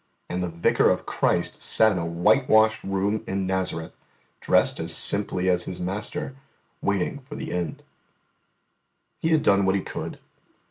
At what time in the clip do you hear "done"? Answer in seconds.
9.43-9.63